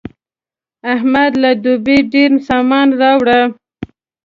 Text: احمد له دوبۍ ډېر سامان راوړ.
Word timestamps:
احمد 0.93 1.31
له 1.43 1.51
دوبۍ 1.63 1.97
ډېر 2.13 2.31
سامان 2.47 2.87
راوړ. 3.01 3.27